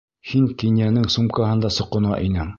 Һин 0.29 0.47
Кинйәнең 0.63 1.05
сумкаһында 1.17 1.73
соҡона 1.81 2.21
инең. 2.31 2.47